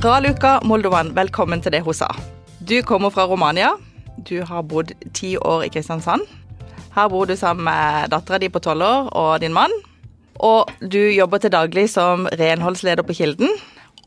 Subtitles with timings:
[0.00, 2.06] Raluka Moldovan, velkommen til det hun sa.
[2.64, 3.74] Du kommer fra Romania.
[4.16, 6.24] Du har bodd ti år i Kristiansand.
[6.94, 9.74] Her bor du sammen med dattera di på tolv år og din mann.
[10.40, 13.52] Og du jobber til daglig som renholdsleder på Kilden.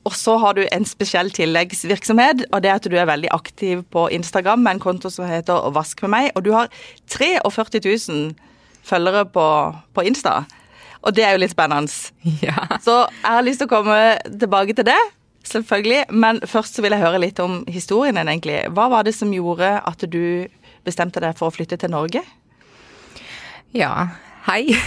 [0.04, 3.86] Og så har du en spesiell tilleggsvirksomhet, og det er at du er veldig aktiv
[3.94, 6.74] på Instagram med en konto som heter Vask med meg, og du har
[7.06, 8.34] 43 000
[8.82, 9.48] følgere på,
[9.94, 10.40] på Insta.
[11.04, 11.94] Og det er jo litt spennende.
[12.42, 12.80] Ja.
[12.82, 15.04] Så jeg har lyst til å komme tilbake til det.
[15.44, 16.06] Selvfølgelig.
[16.10, 18.62] Men først så vil jeg høre litt om historien din, egentlig.
[18.74, 20.48] Hva var det som gjorde at du
[20.88, 22.24] bestemte deg for å flytte til Norge?
[23.76, 23.94] Ja,
[24.48, 24.68] hei.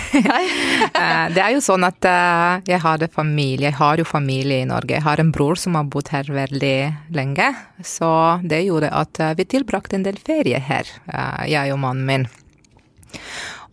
[0.97, 4.69] Eh, det er jo sånn at eh, jeg hadde familie, jeg har jo familie i
[4.69, 4.95] Norge.
[4.95, 6.77] Jeg har en bror som har bodd her veldig
[7.12, 7.50] lenge.
[7.84, 8.09] Så
[8.41, 10.88] det gjorde at eh, vi tilbrakte en del ferie her,
[11.45, 12.27] jeg og mannen min.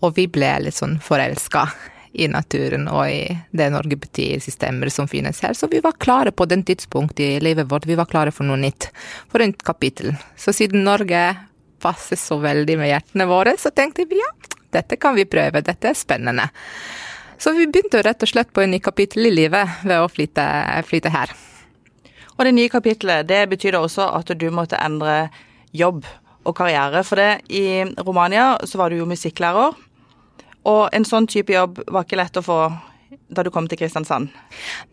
[0.04, 1.68] Og vi ble litt sånn forelska
[2.13, 3.23] i naturen og i
[3.58, 5.55] det Norge betyr, systemer som finnes her.
[5.57, 8.60] Så vi var klare på den tidspunktet i livet vårt, vi var klare for noe
[8.62, 8.91] nytt.
[9.32, 10.13] For et kapittel.
[10.38, 11.23] Så siden Norge
[11.84, 14.29] passer så veldig med hjertene våre, så tenkte vi ja,
[14.73, 16.48] dette kan vi prøve, dette er spennende.
[17.41, 20.45] Så vi begynte rett og slett på en ny kapittel i livet ved å flytte,
[20.88, 21.34] flytte her.
[22.38, 25.27] Og det nye kapitlet, det betyr også at du måtte endre
[25.76, 26.05] jobb
[26.48, 27.04] og karriere.
[27.05, 29.76] For det, i Romania så var du jo musikklærer.
[30.70, 32.60] Og en sånn type jobb var ikke lett å få
[33.34, 34.30] da du kom til Kristiansand?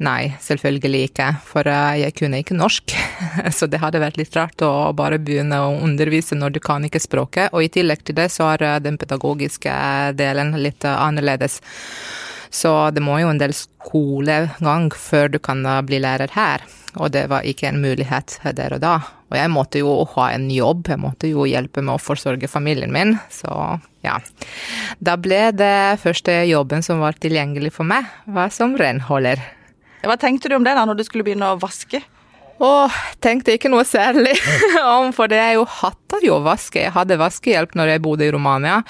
[0.03, 2.95] Nei, selvfølgelig ikke, for eh, jeg kunne ikke norsk.
[3.57, 7.03] Så det hadde vært litt rart å bare begynne å undervise når du kan ikke
[7.03, 7.53] språket.
[7.55, 9.77] Og i tillegg til det så er eh, den pedagogiske
[10.19, 11.61] delen litt eh, annerledes.
[12.51, 16.65] Så det må jo en del skolegang før du kan bli lærer her.
[16.99, 18.97] Og det var ikke en mulighet der og da.
[19.31, 22.91] Og jeg måtte jo ha en jobb, jeg måtte jo hjelpe med å forsørge familien
[22.91, 24.19] min, så ja.
[24.99, 29.43] Da ble det første jobben som var tilgjengelig for meg, var som renholder.
[30.01, 32.01] Hva tenkte du om det da, når du skulle begynne å vaske?
[32.61, 34.35] Åh, tenkte ikke noe særlig
[34.85, 36.83] om, for det er jo hater jo vaske.
[36.83, 38.83] Jeg hadde vaskehjelp når jeg bodde i Romania.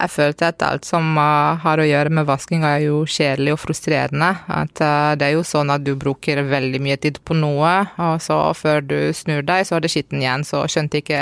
[0.00, 3.60] Jeg følte at alt som uh, har å gjøre med vasking er jo kjedelig og
[3.66, 4.30] frustrerende.
[4.48, 8.24] At uh, det er jo sånn at du bruker veldig mye tid på noe, og
[8.24, 10.46] så før du snur deg, så er det skitten igjen.
[10.48, 11.20] Så skjønte ikke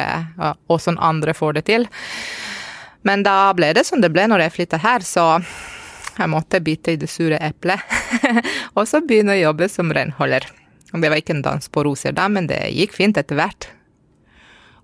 [0.71, 1.91] åssen andre får det til.
[3.07, 5.27] Men da ble det som det ble når jeg flytta her, så
[6.19, 7.83] jeg måtte bite i det sure eplet.
[8.77, 10.49] og så begynne å jobbe som renholder.
[10.93, 13.69] Det var ikke en dans på roser da, men det gikk fint etter hvert.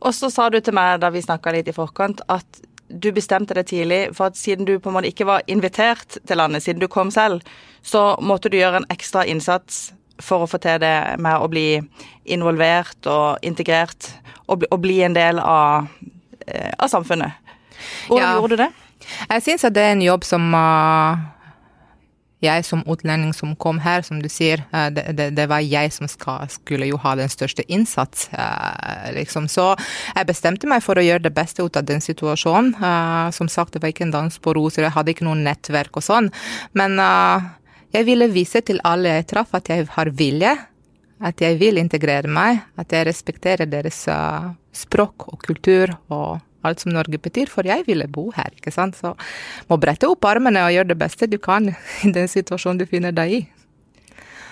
[0.04, 3.56] Og så sa du til meg da vi snakka litt i forkant, at du bestemte
[3.56, 6.82] deg tidlig for at siden du på en måte ikke var invitert til landet, siden
[6.82, 7.40] du kom selv,
[7.82, 9.88] så måtte du gjøre en ekstra innsats
[10.22, 11.80] for å få til det med å bli
[12.36, 14.12] involvert og integrert,
[14.46, 15.88] og bli, og bli en del av,
[16.46, 17.40] eh, av samfunnet.
[18.08, 18.34] Hvordan ja.
[18.38, 18.72] gjorde du det?
[19.28, 21.34] Jeg syns det er en jobb som uh
[22.44, 25.92] jeg som utlending som kom her, som du sier, eh, det, det, det var jeg
[25.94, 29.48] som skal, skulle jo ha den største innsats, eh, liksom.
[29.50, 29.72] Så
[30.14, 32.74] jeg bestemte meg for å gjøre det beste ut av den situasjonen.
[33.34, 36.04] Som sagt, det var ikke en dans på roser, jeg hadde ikke noe nettverk og
[36.04, 36.30] sånn.
[36.76, 36.96] Men
[37.94, 40.54] jeg ville vise til alle jeg traff at jeg har vilje.
[41.24, 44.02] At jeg vil integrere meg, at jeg respekterer deres
[44.74, 48.98] språk og kultur og alt som Norge betyr, for jeg ville bo her, ikke sant.
[48.98, 49.14] Så
[49.70, 53.14] må brette opp armene og gjøre det beste du kan i den situasjonen du finner
[53.14, 53.42] deg i.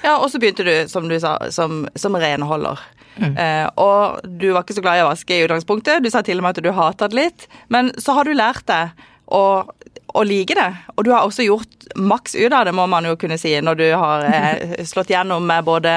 [0.03, 2.81] Ja, og så begynte du, som du sa, som, som renholder.
[3.21, 3.37] Mm.
[3.37, 6.41] Eh, og du var ikke så glad i å vaske i utgangspunktet, du sa til
[6.41, 7.47] og med at du hata det litt.
[7.73, 9.44] Men så har du lært deg å,
[10.12, 13.17] å like det, og du har også gjort maks ut av det, må man jo
[13.21, 15.97] kunne si, når du har eh, slått gjennom med både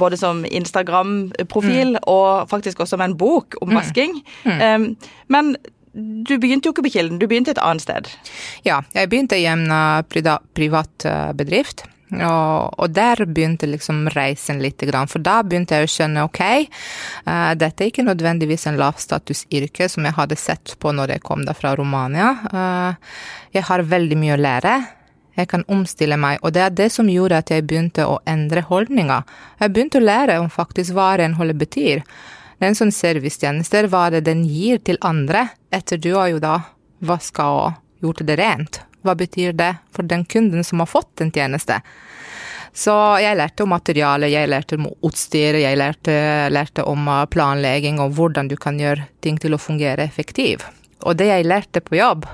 [0.00, 2.02] både som Instagram-profil mm.
[2.08, 3.76] og faktisk også med en bok om mm.
[3.76, 4.14] vasking.
[4.48, 4.94] Mm.
[5.28, 5.50] Men
[5.94, 8.08] du begynte jo ikke på Kilden, du begynte et annet sted?
[8.66, 11.86] Ja, jeg begynte i en uh, privat uh, bedrift.
[12.14, 16.42] Og, og, der begynte liksom reisen litt, for da begynte jeg å skjønne ok,
[17.26, 21.46] uh, dette er ikke nødvendigvis en lavstatusyrke som jeg hadde sett på når jeg kom
[21.46, 22.34] da fra Romania.
[22.52, 23.16] Uh,
[23.54, 24.76] jeg har veldig mye å lære.
[25.34, 28.62] Jeg kan omstille meg, og det er det som gjorde at jeg begynte å endre
[28.68, 29.26] holdninger.
[29.60, 32.04] Jeg begynte å lære om faktisk hva renholdet betyr.
[32.62, 36.58] Den som servicetjenester, hva det den gir til andre, etter du har jo da
[37.04, 38.80] vaska og gjort det rent.
[39.04, 41.80] Hva betyr det for den kunden som har fått en tjeneste?
[42.74, 46.14] Så jeg lærte om materiale, jeg lærte om utstyr, jeg lærte,
[46.50, 50.64] lærte om planlegging og hvordan du kan gjøre ting til å fungere effektivt.
[51.04, 52.26] Og det jeg lærte på jobb,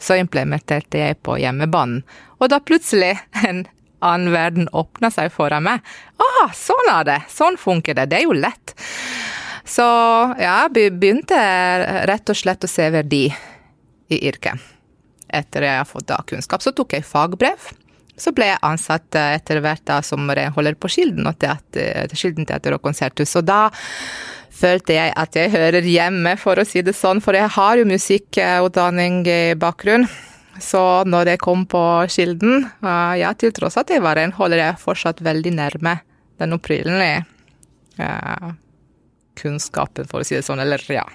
[0.00, 2.02] så implementerte jeg på hjemmebanen.
[2.40, 3.14] Og da plutselig
[3.46, 3.66] en
[4.00, 5.84] annen verden åpna seg foran meg.
[6.20, 7.18] ah, sånn er det!
[7.32, 8.08] Sånn funker det!
[8.10, 8.74] Det er jo lett.
[9.68, 9.84] Så
[10.40, 11.38] ja, begynte
[12.08, 13.26] rett og slett å se verdi
[14.10, 14.58] i yrket.
[15.30, 17.70] Etter jeg har fått da kunnskap, så tok jeg fagbrev.
[18.20, 22.44] så ble jeg ansatt eh, etter hvert da som renholder på Kilden, og teater, Kilden
[22.48, 23.32] teater og konserthus.
[23.38, 23.70] Og da
[24.60, 27.88] følte jeg at jeg hører hjemme, for å si det sånn, for jeg har jo
[27.88, 30.06] musikkutdanning i bakgrunn.
[30.60, 34.80] Så når jeg kom på Kilden, ja, til tross at jeg var en, holder jeg
[34.82, 36.00] fortsatt veldig nærme
[36.40, 37.22] den opprinnelige
[38.00, 38.52] ja,
[39.40, 41.06] kunnskapen, for å si det sånn, eller ja.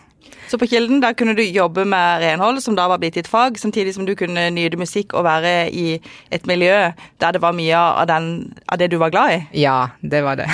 [0.49, 3.59] Så på Kilden da kunne du jobbe med renhold, som da var blitt ditt fag,
[3.61, 5.99] samtidig som du kunne nyte musikk og være i
[6.33, 6.89] et miljø
[7.21, 8.31] der det var mye av, den,
[8.65, 9.39] av det du var glad i?
[9.65, 10.49] Ja, det var det.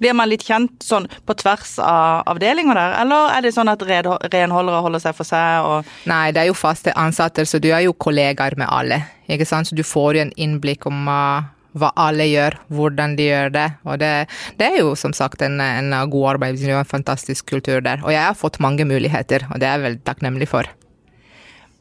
[0.00, 3.84] Blir man litt kjent sånn på tvers av avdelinger der, eller er det sånn at
[3.84, 7.84] renholdere holder seg for seg og Nei, det er jo faste ansatte, så du er
[7.84, 11.44] jo kollegaer med alle, ikke sant, så du får jo en innblikk om uh,
[11.78, 13.66] hva alle gjør, hvordan de gjør det.
[13.86, 14.10] Og det,
[14.58, 18.02] det er jo som sagt en, en god arbeidsmiljø en fantastisk kultur der.
[18.04, 20.70] Og jeg har fått mange muligheter, og det er jeg veldig takknemlig for.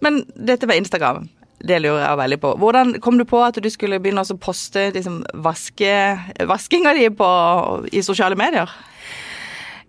[0.06, 1.27] Men dette med Instagram.
[1.59, 2.53] Det lurer jeg veldig på.
[2.61, 5.91] Hvordan kom du på at du skulle begynne å poste liksom, vaske,
[6.47, 7.31] vaskinga di på,
[7.91, 8.71] i sosiale medier?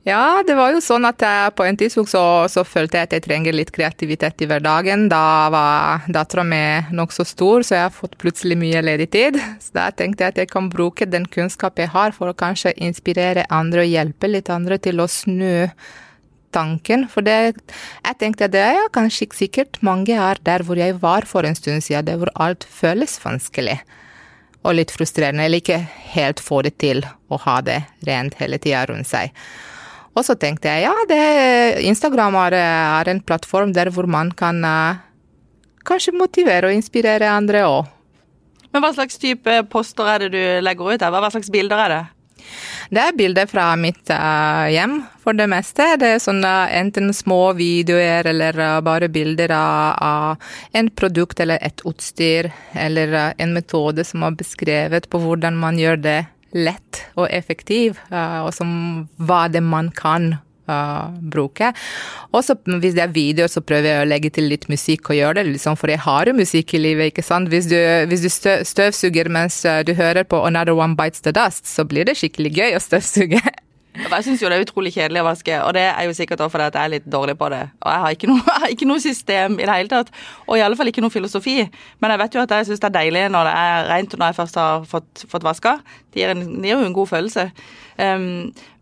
[0.08, 3.14] Ja, det var jo sånn at jeg, på en tidspunkt så, så, følte jeg at
[3.18, 5.10] jeg trenger litt kreativitet i hverdagen.
[5.12, 6.62] Da var dattera mi
[6.96, 9.36] nokså stor, så jeg har fått plutselig mye ledig tid.
[9.60, 12.72] Så da tenkte jeg at jeg kan bruke den kunnskap jeg har for å kanskje
[12.80, 15.68] inspirere andre og hjelpe litt andre til å snu
[16.54, 17.06] tanken.
[17.10, 17.56] For det,
[18.04, 21.46] jeg tenkte at det er kanskje ikke sikkert mange er der hvor jeg var for
[21.46, 23.78] en stund siden, der hvor alt føles vanskelig.
[24.60, 25.80] Og litt frustrerende, eller ikke
[26.14, 29.32] helt få det til å ha det rent hele tida rundt seg.
[30.18, 31.22] Og så tenkte jeg ja, det,
[31.86, 34.98] Instagram er, er, en plattform der hvor man kan uh,
[35.86, 37.88] kanskje motivere og inspirere andre òg.
[38.70, 41.02] Men hva slags type poster er det du legger ut?
[41.02, 41.14] her?
[41.14, 42.02] Hva slags bilder er det?
[42.90, 45.86] Det er bilder fra mitt uh, hjem, for det meste.
[46.00, 51.62] Det er sånn uh, enten små videoer eller uh, bare bilder av, en produkt eller
[51.62, 56.20] et utstyr, eller en metode som er beskrevet på hvordan man gjør det
[56.50, 58.70] lett og effektiv, og som
[59.22, 60.32] hva det man kan
[60.70, 61.72] uh, bruke.
[62.30, 65.18] Og så hvis det er videoer, så prøver jeg å legge til litt musikk og
[65.18, 67.50] gjøre det liksom, for jeg har jo musikk i livet, ikke sant.
[67.52, 67.78] Hvis du,
[68.10, 68.30] hvis du
[68.70, 72.54] støvsuger mens uh, du hører på 'Another One Bites the Dust', så blir det skikkelig
[72.54, 73.42] gøy å støvsuge.
[73.98, 76.54] Jeg syns jo det er utrolig kjedelig å vaske, og det er jo sikkert også
[76.54, 77.62] fordi at jeg er litt dårlig på det.
[77.82, 80.12] Og jeg har ikke noe, ikke noe system i det hele tatt,
[80.46, 81.56] og i alle fall ikke noe filosofi.
[82.00, 84.30] Men jeg vet jo at jeg syns det er deilig når det er rent når
[84.30, 85.76] jeg først har fått, fått vaska.
[86.14, 87.48] Det gir, en, det gir jo en god følelse.
[87.98, 88.26] Um,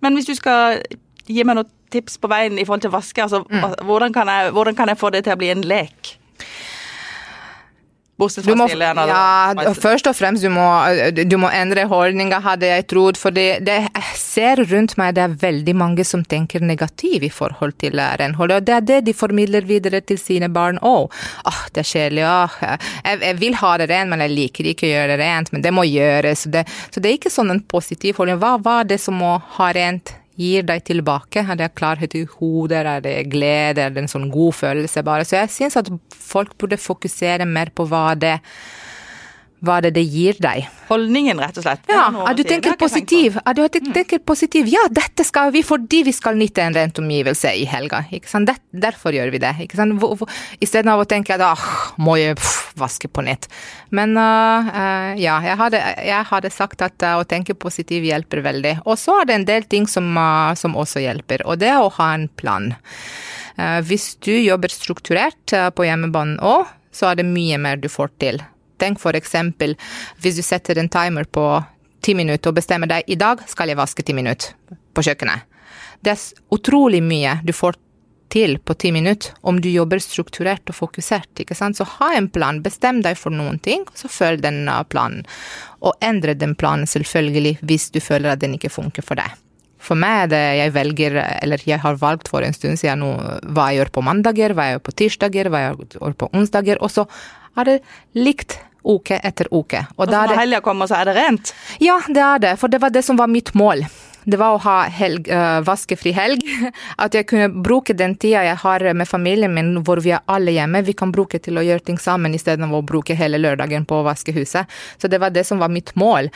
[0.05, 0.83] men hvis du skal
[1.29, 3.85] gi meg noen tips på veien i forhold til vaske, altså mm.
[3.89, 6.19] hvordan, kan jeg, hvordan kan jeg få det til å bli en lek?
[8.19, 10.67] Bortsett fra Ja, først og fremst du må,
[11.15, 13.19] du må endre holdninga, hadde jeg trodd.
[13.21, 17.31] For det, det, jeg ser rundt meg det er veldig mange som tenker negativt i
[17.31, 18.57] forhold til renhold.
[18.57, 21.15] Og det er det de formidler videre til sine barn òg.
[21.47, 22.59] Åh, det er kjedelig, åh.
[22.67, 25.55] Jeg, jeg, vil ha det rent, men jeg liker ikke å gjøre det rent.
[25.55, 26.49] Men det må gjøres.
[26.51, 28.43] Det, så det er ikke sånn en positiv holdning.
[28.43, 30.17] Hva var det som må ha rent?
[30.39, 31.43] Gir deg tilbake?
[31.43, 35.27] Er det klarhet i hodet, er det glede, er det en sånn god følelse bare?
[35.27, 38.39] Så jeg syns at folk burde fokusere mer på hva det
[39.65, 40.69] hva det det gir deg.
[40.89, 41.89] Holdningen, rett og slett.
[41.91, 43.39] Ja, at du tenker positiv.
[43.43, 44.69] At du tenker positiv.
[44.71, 48.05] Ja, dette skal vi fordi vi skal nytte en rent omgivelse i helga.
[48.15, 48.49] Ikke sant?
[48.73, 49.55] derfor gjør vi det.
[49.65, 49.99] Ikke sant?
[50.63, 51.65] Istedenfor å tenke at ah,
[52.01, 53.49] må jeg pff, vaske på nytt.
[53.95, 58.43] Men uh, uh, ja, jeg hadde, jeg hadde, sagt at uh, å tenke positiv hjelper
[58.47, 58.75] veldig.
[58.87, 60.09] Og så er det en del ting som,
[60.59, 62.73] som også hjelper, og det er å ha en plan.
[63.59, 68.39] hvis du jobber strukturert på hjemmebanen òg, så er det mye mer du får til.
[68.79, 69.77] Tenk eksempel
[70.23, 71.45] hvis du setter en timer på
[72.05, 74.55] ti minutter og bestemmer deg i dag skal jeg vaske ti minutter
[74.95, 75.45] på kjøkkenet.
[76.01, 77.77] Det er utrolig mye du får
[78.29, 81.31] til på ti minutter om du jobber strukturert og fokusert.
[81.41, 81.79] ikke sant?
[81.79, 85.25] Så ha en plan, bestem deg for noen ting, så følg den planen.
[85.81, 89.33] Og endre den planen selvfølgelig hvis du føler at den ikke funker for deg.
[89.79, 93.13] For meg er det jeg velger, eller jeg har valgt for en stund siden nå,
[93.55, 96.83] hva jeg gjør på mandager, hva jeg gjør på tirsdager, hva jeg gjør på onsdager.
[96.83, 97.07] Og så
[97.59, 97.77] er det
[98.19, 98.59] likt
[98.89, 99.85] uke etter uke.
[99.97, 101.55] Og, og når helga kommer, så er det rent?
[101.83, 102.59] Ja, det er det.
[102.61, 103.85] For det var det som var mitt mål.
[104.29, 106.43] Det var å ha helg, uh, vaskefri helg.
[107.05, 110.53] At jeg kunne bruke den tida jeg har med familien min hvor vi er alle
[110.53, 114.01] hjemme, vi kan bruke til å gjøre ting sammen istedenfor å bruke hele lørdagen på
[114.01, 114.69] å vaske huset.
[115.01, 116.29] Så det var det som var mitt mål.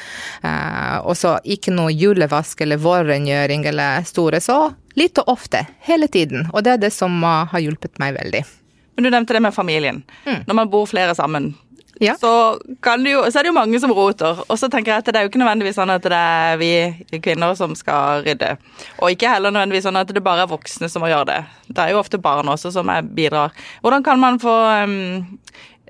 [0.44, 4.40] Uh, og så ikke noe julevask eller vårrengjøring eller store.
[4.40, 4.56] Så
[4.97, 5.66] litt og ofte.
[5.85, 6.49] Hele tiden.
[6.54, 8.44] Og det er det som uh, har hjulpet meg veldig.
[8.97, 10.02] Men Du nevnte det med familien.
[10.25, 10.44] Mm.
[10.47, 11.52] Når man bor flere sammen,
[12.02, 12.16] ja.
[12.18, 14.42] så, jo, så, er det jo mange som roter.
[14.49, 16.73] Og så tenker jeg at det er jo ikke nødvendigvis sånn at det er vi
[17.23, 18.56] kvinner som skal rydde.
[19.00, 21.40] Og ikke heller nødvendigvis sånn at det bare er voksne som må gjøre det.
[21.71, 23.54] Det er jo ofte barn også som bidrar.
[23.85, 25.38] Hvordan kan man få um,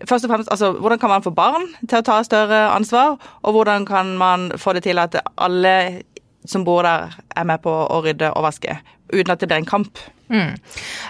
[0.09, 3.57] først og fremst, altså, hvordan kan man få barn til å ta større ansvar, og
[3.57, 6.03] hvordan kan man få det til at alle
[6.49, 8.79] som bor der, er med på å rydde og vaske,
[9.13, 10.03] uten at det blir en kamp?
[10.33, 10.57] Mm.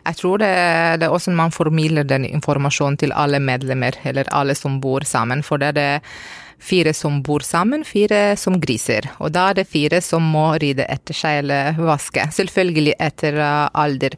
[0.05, 0.53] Jeg tror det,
[1.01, 5.45] det er også man formidler den informasjonen til alle medlemmer, eller alle som bor sammen.
[5.47, 5.91] For det er det
[6.63, 9.09] fire som bor sammen, fire som griser.
[9.19, 12.27] Og da er det fire som må rydde etter seg eller vaske.
[12.39, 14.17] Selvfølgelig etter uh, alder.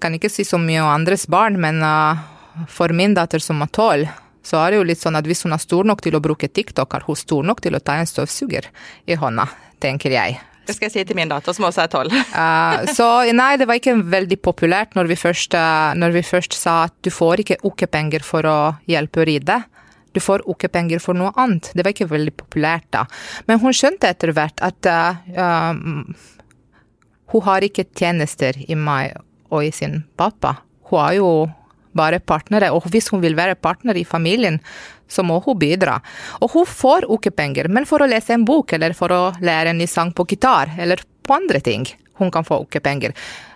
[0.00, 2.20] Kan ikke si så mye om andres barn, men uh,
[2.68, 4.16] for min datter som er tolv,
[4.48, 6.48] så er det jo litt sånn at hvis hun er stor nok til å bruke
[6.48, 8.70] TikTok, er hun stor nok til å ta en støvsuger
[9.08, 9.48] i hånda,
[9.82, 10.38] tenker jeg.
[10.68, 12.12] Det skal jeg si til min datter, som også er tolv.
[12.36, 16.56] uh, så nei, det var ikke veldig populært når vi, først, uh, når vi først
[16.56, 18.58] sa at du får ikke ukepenger for å
[18.90, 19.62] hjelpe å ride.
[20.16, 21.70] du får ukepenger for noe annet.
[21.76, 23.04] Det var ikke veldig populært da.
[23.46, 25.14] Men hun skjønte etter hvert at uh,
[27.32, 29.14] hun har ikke tjenester i meg
[29.52, 30.56] og i sin pappa.
[30.90, 31.30] Hun har jo
[31.96, 34.60] bare partnere, og hvis hun vil være partner i familien,
[35.08, 35.98] så må hun bidra.
[36.42, 39.80] Og hun får ukepenger, men for å lese en bok eller for å lære en
[39.80, 41.86] ny sang på gitar eller på andre ting.
[42.18, 43.14] Hun kan få ukepenger.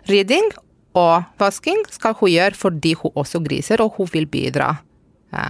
[0.09, 0.53] Rydding
[0.99, 4.75] og vasking skal hun gjøre fordi hun også griser, og hun vil bidra.
[5.33, 5.47] Ja.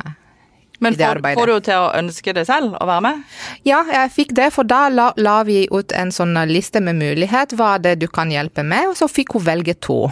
[0.78, 3.22] men får, får, du til å ønske det selv, å være med?
[3.66, 7.56] Ja, jeg fikk det, for da la, la vi ut en sånn liste med mulighet.
[7.58, 8.92] Hva det du kan hjelpe med?
[8.92, 10.04] Og så fikk hun velge to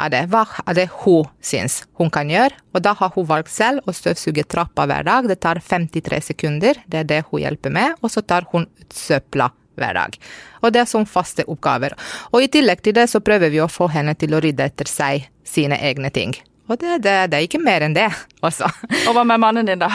[0.00, 0.24] av det.
[0.32, 2.56] Hva er det hun syns hun kan gjøre?
[2.74, 5.28] Og da har hun valgt selv å støvsuge trappa hver dag.
[5.30, 7.98] Det tar 53 sekunder, det er det hun hjelper med.
[8.02, 10.16] Og så tar hun ut søpla hver dag.
[10.62, 11.96] Og det er som faste oppgaver.
[12.32, 14.90] Og i tillegg til det så prøver vi å få henne til å rydde etter
[14.90, 16.34] seg sine egne ting.
[16.64, 18.06] Og det, det, det, er ikke mer enn det,
[18.40, 18.68] også.
[19.04, 19.90] Og hva med mannen din, da?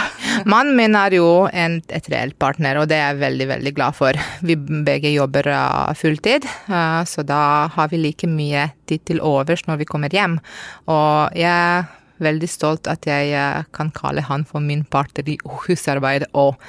[0.49, 3.97] Mannen min er jo en, et reelt partner, og det er jeg veldig, veldig glad
[3.97, 4.19] for.
[4.45, 5.49] Vi begge jobber
[5.97, 7.41] fulltid, uh, så da
[7.73, 10.37] har vi like mye tid til overs når vi kommer hjem.
[10.93, 11.89] Og jeg
[12.23, 16.59] veldig stolt at jeg eh, kan kalle han for min partner i husarbeid òg.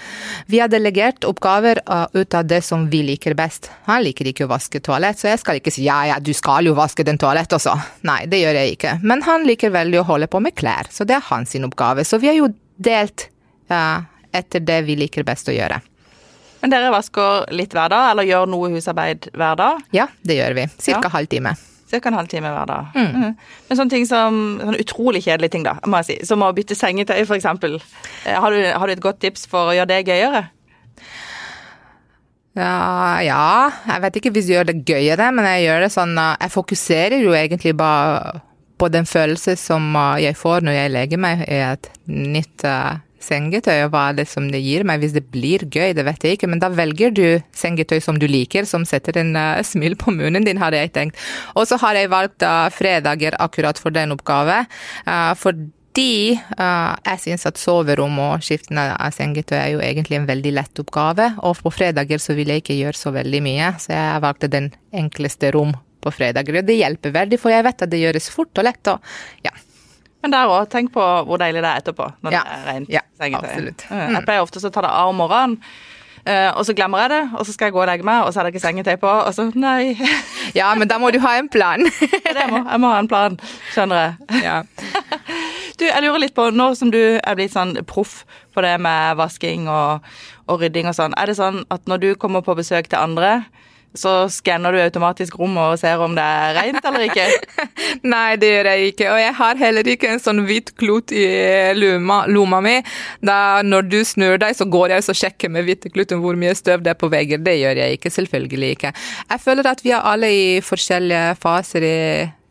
[0.51, 3.71] Vi har delegert oppgaver eh, ut av det som vi liker best.
[3.89, 6.69] Han liker ikke å vaske toalett, så jeg skal ikke si ja, ja, du skal
[6.69, 7.77] jo vaske den toalett også.
[8.09, 8.97] Nei, det gjør jeg ikke.
[9.05, 12.05] Men han liker veldig å holde på med klær, så det er hans oppgave.
[12.07, 13.29] Så vi har jo delt
[13.69, 14.03] ja,
[14.33, 15.81] etter det vi liker best å gjøre.
[16.61, 19.81] Men dere vasker litt hver dag, eller gjør noe husarbeid hver dag?
[19.97, 20.69] Ja, det gjør vi.
[20.77, 21.15] Cirka ja.
[21.17, 21.55] halvtime.
[21.91, 22.01] Ca.
[22.09, 22.95] en halvtime hver dag.
[22.95, 23.11] Mm.
[23.11, 23.35] Mm.
[23.69, 26.17] Men sånne ting som sånne utrolig kjedelige ting, da, må jeg si.
[26.29, 27.49] Som å bytte sengetøy, f.eks.
[27.51, 30.45] Eh, har, du, har du et godt tips for å gjøre det gøyere?
[32.59, 33.43] Ja, ja,
[33.87, 36.55] jeg vet ikke hvis jeg gjør det gøyere, men jeg gjør det sånn eh, Jeg
[36.57, 38.41] fokuserer jo egentlig bare
[38.81, 42.67] på den følelsen som eh, jeg får når jeg legger meg i et nytt
[43.25, 45.03] sengetøy, og hva er det som det gir meg?
[45.03, 48.27] Hvis det blir gøy, det vet jeg ikke, men da velger du sengetøy som du
[48.31, 51.21] liker, som setter en uh, smil på munnen din, hadde jeg tenkt.
[51.55, 54.63] Og så har jeg valgt uh, fredager akkurat for den oppgave,
[55.07, 60.29] uh, fordi uh, jeg syns at soverom og skiften av sengetøy er jo egentlig en
[60.31, 63.95] veldig lett oppgave, og på fredager så vil jeg ikke gjøre så veldig mye, så
[63.95, 66.61] jeg valgte den enkleste rom på fredager.
[66.61, 69.53] Og det hjelper veldig, for jeg vet at det gjøres fort og lett, og ja.
[70.21, 72.11] Men der òg, tenk på hvor deilig det er etterpå.
[72.25, 72.43] når ja.
[72.45, 73.73] det er rent ja, sengetøy.
[73.89, 74.19] Mm.
[74.19, 75.57] Jeg pleier ofte å ta det av om morgenen.
[76.21, 78.33] Uh, og så glemmer jeg det, og så skal jeg gå og legge meg, og
[78.33, 79.95] så er det ikke sengetøy på, og så nei.
[80.59, 81.81] ja, men da må du ha en plan.
[82.37, 83.39] det må, jeg må ha en plan,
[83.73, 84.43] skjønner jeg.
[84.45, 84.59] Ja.
[85.81, 89.17] du, jeg lurer litt på, nå som du er blitt sånn proff på det med
[89.17, 90.05] vasking og,
[90.45, 93.39] og rydding og sånn, er det sånn at når du kommer på besøk til andre,
[93.95, 97.27] så skanner du automatisk rommet og ser om det er rent eller ikke?
[98.13, 99.09] Nei, det gjør jeg ikke.
[99.11, 101.27] Og jeg har heller ikke en sånn hvit klut i
[101.75, 102.77] lomma, lomma mi.
[103.27, 106.55] Da når du snur deg, så går jeg og sjekker med hvite kluten hvor mye
[106.59, 107.43] støv det er på vegger.
[107.43, 108.93] Det gjør jeg ikke, selvfølgelig ikke.
[109.31, 111.97] Jeg føler at vi er alle i forskjellige faser i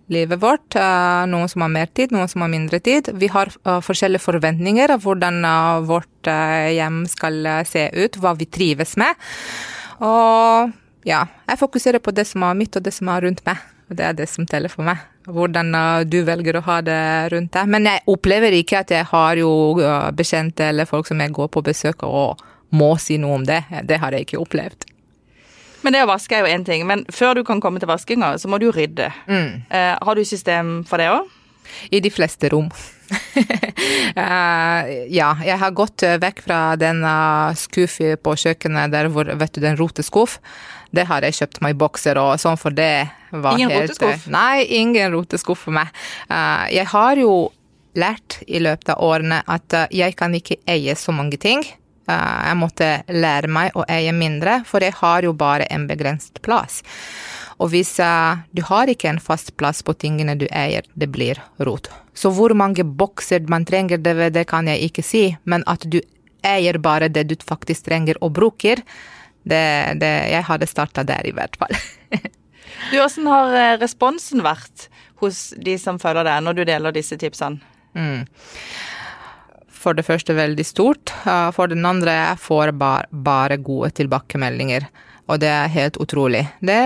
[0.10, 0.76] livet vårt.
[0.76, 3.12] Eh, noen som har mer tid, noen som har mindre tid.
[3.22, 8.50] Vi har eh, forskjellige forventninger av hvordan eh, vårt hjem skal se ut, hva vi
[8.50, 9.16] trives med.
[10.04, 10.74] Og
[11.08, 13.62] ja, jeg fokuserer på det som er mitt og det som er rundt meg.
[13.90, 15.02] Og det er det som teller for meg.
[15.30, 17.02] Hvordan uh, du velger å ha det
[17.34, 17.72] rundt deg.
[17.74, 19.50] Men jeg opplever ikke at jeg har jo
[19.82, 23.64] uh, bekjente eller folk som jeg går på besøk og må si noe om det.
[23.90, 24.86] Det har jeg ikke opplevd.
[25.82, 26.86] Men det å vaske er jo én ting.
[26.86, 29.10] Men før du kan komme til vaskinga, så må du rydde.
[29.32, 29.66] Mm.
[29.72, 31.30] Uh, har du system for det òg?
[31.92, 32.70] I de fleste rom.
[32.70, 34.16] uh,
[35.20, 39.62] ja, jeg har gått vekk fra den uh, skuffen på kjøkkenet der hvor, vet du,
[39.64, 40.40] den roteskuff.
[40.96, 44.28] Det har jeg kjøpt meg bokser og sånn, for det var ingen helt Ingen roteskuff?
[44.34, 45.88] Nei, ingen roteskuff for meg.
[46.32, 47.34] Uh, jeg har jo
[47.98, 51.64] lært i løpet av årene at jeg kan ikke eie så mange ting.
[52.10, 56.42] Eh, jeg måtte lære meg å eie mindre, for jeg har jo bare en begrenset
[56.46, 56.82] plass.
[57.60, 61.40] Og hvis uh, du har ikke en fast plass på tingene du eier, det blir
[61.68, 61.90] rot.
[62.16, 66.00] Så hvor mange bokser man trenger, det, det kan jeg ikke si, men at du
[66.48, 68.84] eier bare det du faktisk trenger og bruker,
[69.50, 69.64] det,
[70.00, 71.76] det Jeg hadde starta der, i hvert fall.
[72.92, 74.88] du, Hvordan har eh, responsen vært
[75.24, 77.60] hos de som følger deg, når du deler disse tipsene?
[77.96, 78.28] Mm.
[79.80, 81.12] For det første veldig stort.
[81.56, 84.86] For den andre jeg får bare, bare gode tilbakemeldinger
[85.30, 86.48] og det er helt utrolig.
[86.60, 86.80] Det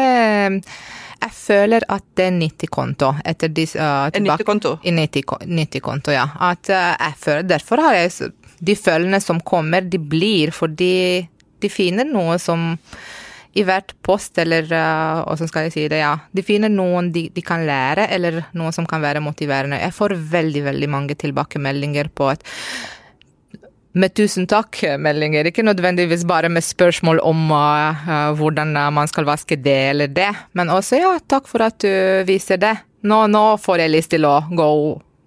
[1.23, 3.13] jeg føler at det er 90-konto.
[3.25, 4.77] etter disse, uh, En 90-konto?
[4.83, 6.27] 90-konto, ja.
[6.39, 8.31] At uh, jeg føler, derfor har jeg
[8.63, 11.27] De følgene som kommer, de blir fordi
[11.59, 12.77] de finner noe som
[13.53, 16.15] i hvert post, eller uh, hvordan skal jeg si det, ja.
[16.31, 19.79] De finner noen de, de, kan lære, eller noe som kan være motiverende.
[19.79, 22.43] Jeg får veldig, veldig mange tilbakemeldinger på at
[23.93, 25.47] med tusen takk-meldinger.
[25.49, 30.73] Ikke nødvendigvis bare med spørsmål om uh, hvordan man skal vaske det eller det, men
[30.73, 32.75] også ja, takk for at du viser det.
[33.03, 34.67] Nå, nå får jeg lyst til å gå,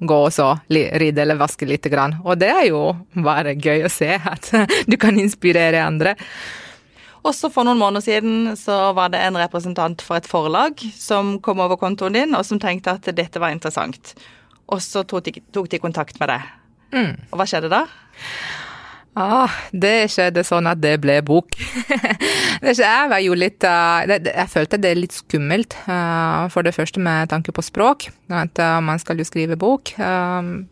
[0.09, 1.87] gå og ride eller vaske litt.
[1.93, 2.19] Grann.
[2.25, 2.83] Og det er jo
[3.15, 4.51] bare gøy å se at
[4.91, 6.17] du kan inspirere andre.
[7.27, 11.63] Også for noen måneder siden så var det en representant for et forlag som kom
[11.63, 14.15] over kontoen din, og som tenkte at dette var interessant.
[14.71, 16.47] Og så tok de, tok de kontakt med deg.
[16.95, 17.17] Mm.
[17.31, 17.87] Og hva skjedde da?
[19.17, 21.57] Ah, det skjedde sånn at det ble bok.
[22.61, 25.73] jeg var jo litt uh, Jeg følte det litt skummelt.
[25.89, 28.11] Uh, for det første med tanke på språk.
[28.29, 29.95] At uh, man skal jo skrive bok.
[29.97, 30.69] Um,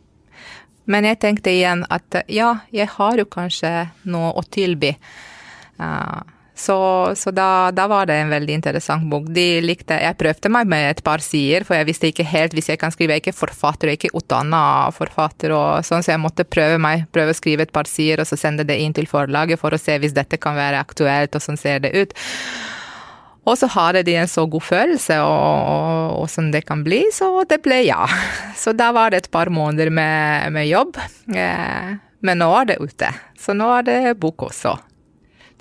[0.85, 3.73] men jeg tenkte igjen at ja, jeg har jo kanskje
[4.13, 4.93] noe å tilby.
[5.81, 6.21] Uh,
[6.57, 9.27] så, så da, da, var det en veldig interessant bok.
[9.35, 12.71] De likte, Jeg prøvde meg med et par sider, for jeg visste ikke helt hvis
[12.71, 13.17] jeg kan skrive.
[13.17, 14.61] Jeg er ikke forfatter, jeg er ikke utdanna
[14.95, 18.31] forfatter, og sånn, så jeg måtte prøve meg, prøve å skrive et par sider og
[18.31, 21.43] så sende det inn til forlaget for å se hvis dette kan være aktuelt, og
[21.43, 22.15] sånn ser det ut.
[23.45, 27.35] Og så hadde de en så god følelse, og, og, sånn det kan bli, så
[27.51, 28.07] det ble ja.
[28.63, 30.97] Så da var det et par måneder med, med jobb.
[31.35, 31.95] Eh,
[32.25, 34.79] men nå er det ute, så nå er det bok også.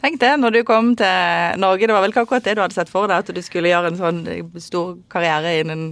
[0.03, 2.75] Tenk det, når du kom til Norge, det var vel ikke akkurat det du hadde
[2.75, 4.17] sett for deg, at du skulle gjøre en sånn
[4.59, 5.85] stor karriere innen,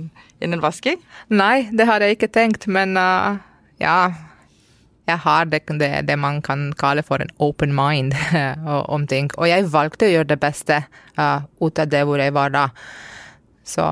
[0.43, 0.99] innen vasking?
[1.31, 3.39] Nei, det hadde jeg ikke tenkt, men uh,
[3.79, 4.11] ja.
[5.09, 8.13] Jeg har det, det, det, man kan kalle for en open mind
[8.93, 9.31] om ting.
[9.39, 10.83] Og jeg valgte å gjøre det beste
[11.17, 12.67] uh, ut av det hvor jeg var da.
[13.67, 13.87] Så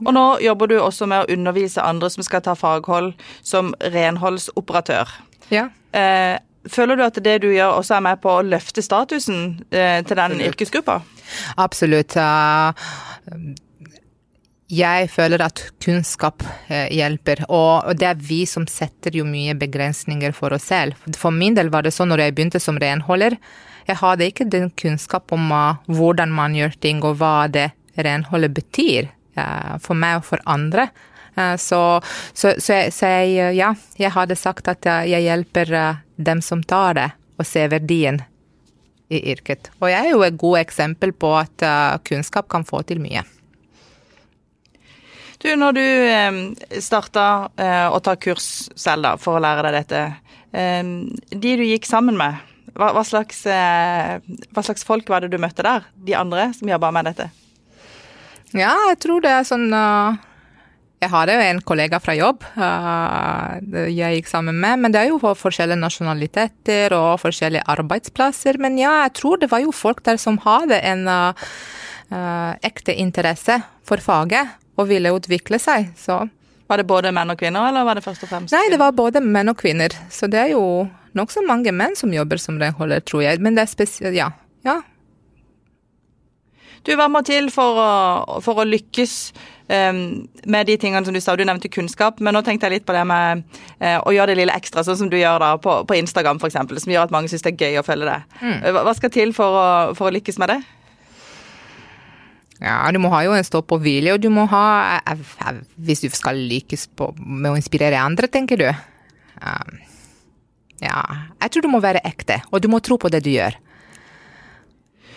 [0.00, 3.12] og nå jobber du også med å undervise andre som skal ta faghold
[3.44, 5.12] som renholdsoperatør.
[5.52, 5.66] Ja.
[5.92, 10.02] Eh, Føler du at det du gjør også er med på å løfte statusen eh,
[10.04, 10.98] til den yrkesgruppa?
[11.62, 12.16] Absolutt.
[14.70, 20.36] Jeg føler at kunnskap eh, hjelper, og det er vi som setter jo mye begrensninger
[20.36, 21.00] for oss selv.
[21.18, 23.38] For min del var det sånn når jeg begynte som renholder,
[23.88, 28.52] jeg hadde ikke den kunnskap om uh, hvordan man gjør ting og hva det renholdet
[28.54, 29.08] betyr
[29.80, 30.90] for meg og for andre.
[31.40, 31.80] Uh, så,
[32.34, 35.72] så, så, jeg, så jeg, ja, jeg hadde sagt at jeg hjelper
[36.20, 37.08] dem som tar det,
[37.40, 38.20] og ser verdien
[39.08, 39.72] i yrket.
[39.80, 41.64] Og jeg er jo et godt eksempel på at
[42.06, 43.24] kunnskap kan få til mye.
[45.40, 46.38] Du, når du eh,
[46.84, 47.24] starta
[47.56, 50.00] eh, å ta kurs selv da, for å lære deg dette,
[50.52, 50.90] eh,
[51.32, 52.42] de du gikk sammen med,
[52.76, 54.18] hva, hva, slags, eh,
[54.52, 55.86] hva, slags, folk var det du møtte der?
[55.96, 57.30] De andre som jobba med dette?
[58.52, 59.70] Ja, jeg tror det er sånn
[61.00, 63.56] jeg har jo en kollega fra jobb uh,
[63.88, 68.58] jeg gikk sammen med, men det er jo forskjellige nasjonaliteter og forskjellige arbeidsplasser.
[68.60, 71.32] Men ja, jeg tror det var jo folk der som hadde en uh,
[72.12, 76.26] uh, ekte interesse for faget og ville utvikle seg, så
[76.70, 78.92] Var det både menn og kvinner, eller var det først og fremst Nei, det var
[78.94, 79.90] både menn og kvinner.
[80.12, 80.86] Så det er jo
[81.18, 83.40] nokså mange menn som jobber som renholder, tror jeg.
[83.40, 84.28] Men det er spesielt Ja.
[84.62, 84.76] ja.
[86.86, 87.90] Du, hva må til for å,
[88.44, 89.32] for å lykkes
[89.70, 91.36] med de tingene som du sa?
[91.38, 93.44] Du nevnte kunnskap, men nå tenkte jeg litt på det med
[93.78, 96.58] uh, å gjøre det lille ekstra, sånn som du gjør da på, på Instagram f.eks.,
[96.82, 98.18] som gjør at mange syns det er gøy å følge det.
[98.40, 98.58] Mm.
[98.66, 99.66] Hva, hva skal til for å,
[99.98, 100.60] for å lykkes med det?
[102.60, 104.64] Ja, du må ha jo en stopp og hvile, og du må ha
[104.98, 108.68] eh, eh, Hvis du skal lykkes på, med å inspirere andre, tenker du.
[109.40, 109.78] Um,
[110.84, 111.00] ja,
[111.40, 113.56] jeg tror du må være ekte, og du må tro på det du gjør.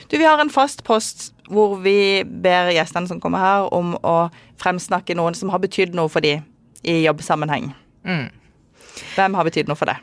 [0.07, 4.29] Du, Vi har en fast post hvor vi ber gjestene som kommer her, om å
[4.61, 6.45] fremsnakke noen som har betydd noe for dem
[6.83, 7.71] i jobbsammenheng.
[8.07, 8.27] Mm.
[9.15, 9.99] Hvem har betydd noe for det?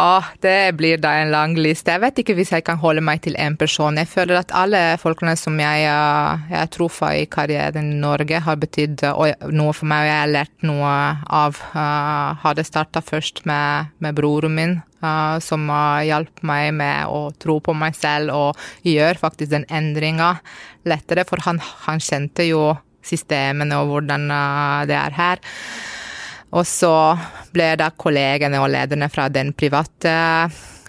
[0.00, 1.92] Ah, det blir da en lang liste.
[1.92, 3.98] Jeg vet ikke hvis jeg kan holde meg til én person.
[4.00, 8.40] Jeg føler at alle folkene som jeg, eh, jeg har truffet i karrieren i Norge,
[8.40, 9.04] har betydd
[9.52, 10.94] noe for meg, og jeg har lært noe
[11.28, 11.60] av.
[11.76, 14.74] Uh, hadde starta først med, med broren min,
[15.42, 20.36] som har hjalp meg med å tro på meg selv og gjøre faktisk den endringa
[20.88, 25.42] lettere, for han, han kjente jo systemene og hvordan uh, det er her.
[26.52, 26.92] Og så
[27.54, 30.12] ble det kollegene og lederne fra den private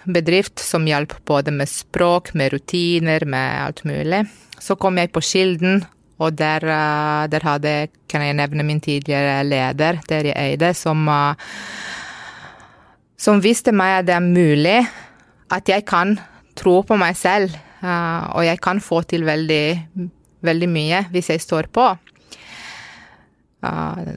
[0.04, 4.24] bedrift som hjalp både med språk, med rutiner, med alt mulig.
[4.60, 5.82] Så kom jeg på Kilden,
[6.20, 11.34] og der, eh, der hadde, kan jeg nevne min tidligere leder, Terje Eide, som, eh,
[13.16, 14.80] som viste meg at det er mulig
[15.54, 16.16] at jeg kan
[16.58, 19.66] tro på meg selv, eh, og jeg kan få til veldig,
[20.44, 21.92] veldig mye hvis jeg står på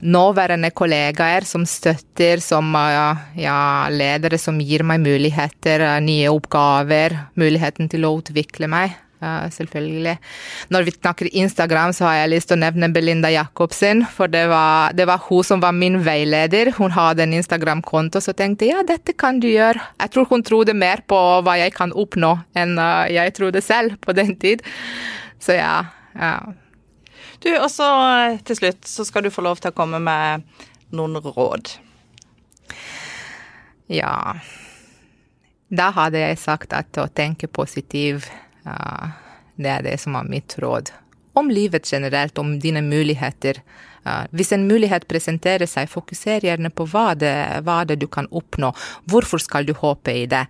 [0.01, 2.73] nåværende kollegaer som støtter, som
[3.37, 8.95] ja, ledere som gir meg muligheter, nye oppgaver, muligheten til å utvikle meg.
[9.17, 10.13] Uh, selvfølgelig.
[10.69, 14.43] Når vi snakker Instagram, så har jeg lyst til å nevne Belinda Jacobsen, for det
[14.51, 16.69] var, det var hun som var min veileder.
[16.77, 19.81] Hun hadde en Instagram-konto, så tenkte jeg ja, dette kan du gjøre.
[20.03, 23.97] Jeg tror hun trodde mer på hva jeg kan oppnå, enn uh, jeg trodde selv
[24.05, 24.61] på den tid.
[25.41, 25.87] Så ja.
[26.13, 26.37] ja.
[27.41, 30.45] Du, og så eh, til slutt så skal du få lov til å komme med
[30.95, 31.73] noen råd.
[33.87, 34.35] Ja
[35.69, 38.27] Da hadde jeg sagt at å tenke positiv,
[38.67, 39.11] uh,
[39.57, 40.91] det er det som er mitt råd.
[41.37, 43.61] Om livet generelt, om dine muligheter.
[44.05, 47.35] Uh, hvis en mulighet presenterer seg, fokuser gjerne på hva det,
[47.67, 48.73] hva det du kan oppnå.
[49.09, 50.45] Hvorfor skal du håpe i det?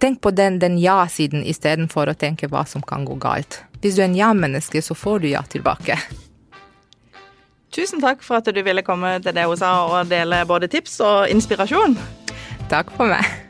[0.00, 3.60] Tenk på den, den ja-siden istedenfor å tenke hva som kan gå galt.
[3.82, 5.98] Hvis du er en ja-menneske, så får du ja tilbake.
[7.70, 10.98] Tusen takk for at du ville komme til det hun sa og dele både tips
[11.06, 11.94] og inspirasjon.
[12.72, 13.49] Takk for meg.